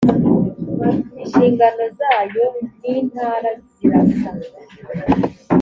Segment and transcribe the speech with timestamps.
[1.21, 2.45] inshingano zayo
[2.79, 4.29] n intara zirasa